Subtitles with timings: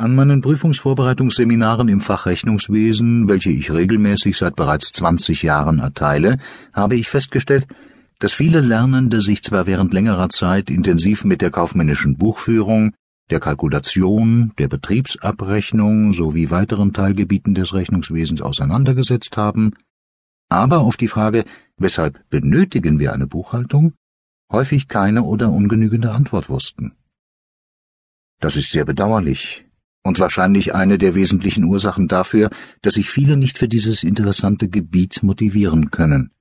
[0.00, 6.38] An meinen Prüfungsvorbereitungsseminaren im Fach Rechnungswesen, welche ich regelmäßig seit bereits 20 Jahren erteile,
[6.72, 7.66] habe ich festgestellt,
[8.20, 12.94] dass viele Lernende sich zwar während längerer Zeit intensiv mit der kaufmännischen Buchführung,
[13.30, 19.74] der Kalkulation, der Betriebsabrechnung sowie weiteren Teilgebieten des Rechnungswesens auseinandergesetzt haben,
[20.48, 21.44] aber auf die Frage,
[21.76, 23.94] weshalb benötigen wir eine Buchhaltung,
[24.52, 26.92] häufig keine oder ungenügende Antwort wussten.
[28.38, 29.67] Das ist sehr bedauerlich,
[30.08, 32.48] und wahrscheinlich eine der wesentlichen Ursachen dafür,
[32.80, 36.32] dass sich viele nicht für dieses interessante Gebiet motivieren können.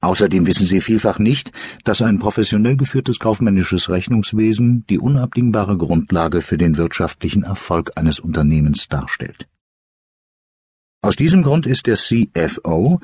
[0.00, 1.52] Außerdem wissen sie vielfach nicht,
[1.84, 8.88] dass ein professionell geführtes kaufmännisches Rechnungswesen die unabdingbare Grundlage für den wirtschaftlichen Erfolg eines Unternehmens
[8.88, 9.48] darstellt.
[11.00, 13.00] Aus diesem Grund ist der CFO,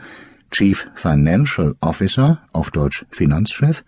[0.51, 3.85] Chief Financial Officer, auf Deutsch Finanzchef,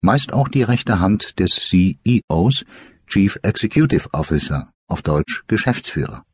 [0.00, 2.64] meist auch die rechte Hand des CEOs,
[3.06, 6.24] Chief Executive Officer, auf Deutsch Geschäftsführer.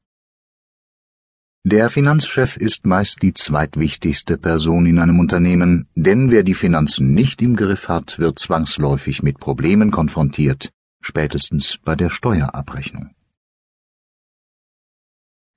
[1.64, 7.40] Der Finanzchef ist meist die zweitwichtigste Person in einem Unternehmen, denn wer die Finanzen nicht
[7.40, 13.14] im Griff hat, wird zwangsläufig mit Problemen konfrontiert, spätestens bei der Steuerabrechnung.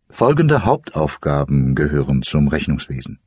[0.10, 3.20] Folgende Hauptaufgaben gehören zum Rechnungswesen.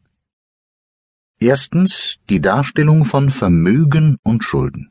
[1.38, 4.90] Erstens die Darstellung von Vermögen und Schulden.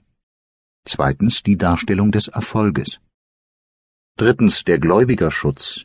[0.86, 3.00] Zweitens die Darstellung des Erfolges.
[4.18, 5.84] Drittens der Gläubigerschutz.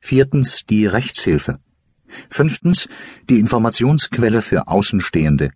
[0.00, 1.60] Viertens die Rechtshilfe.
[2.30, 2.88] Fünftens
[3.28, 5.50] die Informationsquelle für Außenstehende.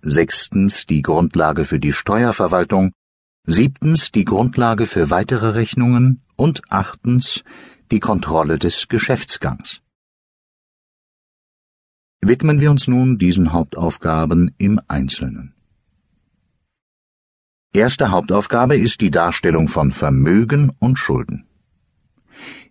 [0.00, 2.92] Sechstens die Grundlage für die Steuerverwaltung.
[3.44, 6.22] Siebtens die Grundlage für weitere Rechnungen.
[6.36, 7.42] Und achtens
[7.90, 9.82] die Kontrolle des Geschäftsgangs.
[12.20, 15.54] Widmen wir uns nun diesen Hauptaufgaben im Einzelnen.
[17.72, 21.47] Erste Hauptaufgabe ist die Darstellung von Vermögen und Schulden.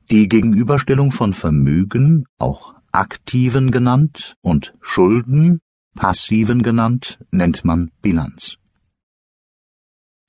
[0.09, 5.59] Die Gegenüberstellung von Vermögen, auch aktiven genannt, und Schulden,
[5.95, 8.55] passiven genannt, nennt man Bilanz.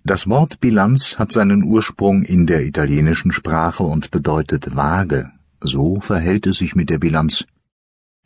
[0.02, 5.30] Das Wort Bilanz hat seinen Ursprung in der italienischen Sprache und bedeutet Waage.
[5.60, 7.44] So verhält es sich mit der Bilanz.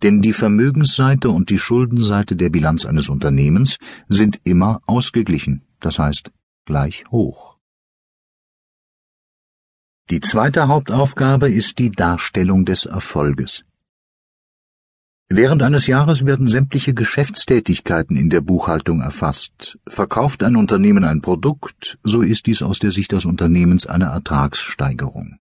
[0.02, 3.76] Denn die Vermögensseite und die Schuldenseite der Bilanz eines Unternehmens
[4.08, 6.32] sind immer ausgeglichen, das heißt
[6.64, 7.51] gleich hoch.
[10.10, 13.64] Die zweite Hauptaufgabe ist die Darstellung des Erfolges.
[15.28, 19.78] Während eines Jahres werden sämtliche Geschäftstätigkeiten in der Buchhaltung erfasst.
[19.86, 25.38] Verkauft ein Unternehmen ein Produkt, so ist dies aus der Sicht des Unternehmens eine Ertragssteigerung.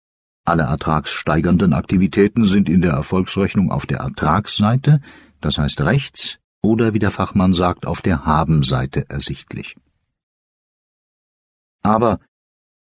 [0.45, 5.01] Alle ertragssteigernden Aktivitäten sind in der Erfolgsrechnung auf der Ertragsseite,
[5.41, 9.77] das heißt rechts, oder wie der Fachmann sagt, auf der Habenseite ersichtlich.
[11.83, 12.19] Aber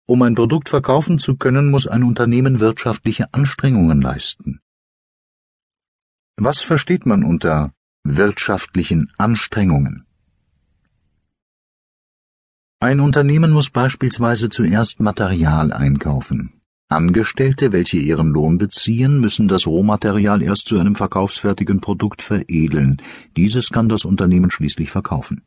[0.09, 4.61] um ein Produkt verkaufen zu können, muss ein Unternehmen wirtschaftliche Anstrengungen leisten.
[6.37, 7.75] Was versteht man unter
[8.05, 10.07] wirtschaftlichen Anstrengungen?
[12.81, 16.63] Ein Unternehmen muss beispielsweise zuerst Material einkaufen.
[16.89, 23.03] Angestellte, welche ihren Lohn beziehen, müssen das Rohmaterial erst zu einem verkaufsfertigen Produkt veredeln.
[23.37, 25.43] Dieses kann das Unternehmen schließlich verkaufen.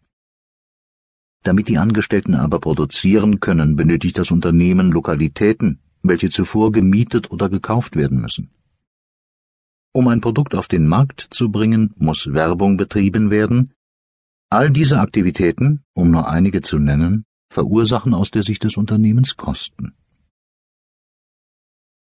[1.44, 7.96] Damit die Angestellten aber produzieren können, benötigt das Unternehmen Lokalitäten, welche zuvor gemietet oder gekauft
[7.96, 8.52] werden müssen.
[9.94, 13.74] Um ein Produkt auf den Markt zu bringen, muss Werbung betrieben werden.
[14.50, 19.94] All diese Aktivitäten, um nur einige zu nennen, verursachen aus der Sicht des Unternehmens Kosten.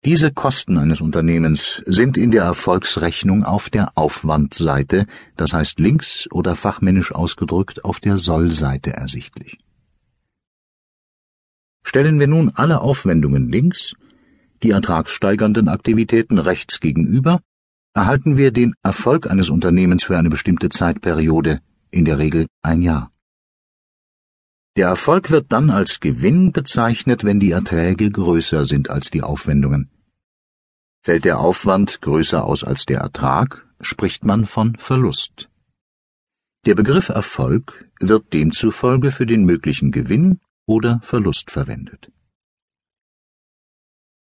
[0.05, 5.05] Diese Kosten eines Unternehmens sind in der Erfolgsrechnung auf der Aufwandseite,
[5.35, 9.57] das heißt links oder fachmännisch ausgedrückt auf der Sollseite ersichtlich.
[11.83, 13.93] Stellen wir nun alle Aufwendungen links,
[14.63, 17.41] die ertragssteigernden Aktivitäten rechts gegenüber,
[17.93, 21.59] erhalten wir den Erfolg eines Unternehmens für eine bestimmte Zeitperiode,
[21.91, 23.11] in der Regel ein Jahr.
[24.79, 29.89] Der Erfolg wird dann als Gewinn bezeichnet, wenn die Erträge größer sind als die Aufwendungen.
[31.03, 35.49] Fällt der Aufwand größer aus als der Ertrag, spricht man von Verlust.
[36.65, 42.09] Der Begriff Erfolg wird demzufolge für den möglichen Gewinn oder Verlust verwendet.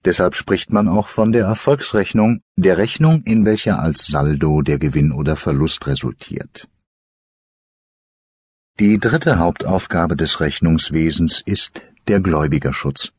[0.05, 5.11] Deshalb spricht man auch von der Erfolgsrechnung, der Rechnung, in welcher als Saldo der Gewinn
[5.11, 6.67] oder Verlust resultiert.
[8.79, 13.12] Die dritte Hauptaufgabe des Rechnungswesens ist der Gläubigerschutz.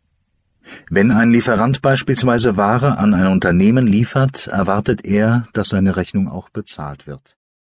[0.89, 6.49] Wenn ein Lieferant beispielsweise Ware an ein Unternehmen liefert, erwartet er, dass seine Rechnung auch
[6.51, 7.38] bezahlt wird.